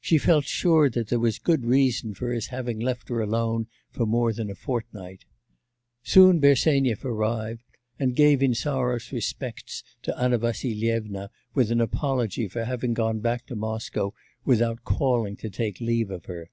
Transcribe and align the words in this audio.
She 0.00 0.18
felt 0.18 0.44
sure 0.44 0.90
that 0.90 1.06
there 1.06 1.20
was 1.20 1.38
good 1.38 1.64
reason 1.64 2.12
for 2.12 2.32
his 2.32 2.48
having 2.48 2.80
left 2.80 3.08
her 3.10 3.20
alone 3.20 3.68
for 3.92 4.06
more 4.06 4.32
than 4.32 4.50
a 4.50 4.56
fortnight. 4.56 5.24
Soon 6.02 6.40
Bersenyev 6.40 7.04
arrived, 7.04 7.62
and 7.96 8.16
gave 8.16 8.42
Insarov's 8.42 9.12
respects 9.12 9.84
to 10.02 10.18
Anna 10.18 10.36
Vassilyevna 10.38 11.30
with 11.54 11.70
an 11.70 11.80
apology 11.80 12.48
for 12.48 12.64
having 12.64 12.92
gone 12.92 13.20
back 13.20 13.46
to 13.46 13.54
Moscow 13.54 14.14
without 14.44 14.82
calling 14.82 15.36
to 15.36 15.48
take 15.48 15.78
leave 15.80 16.10
of 16.10 16.24
her. 16.24 16.50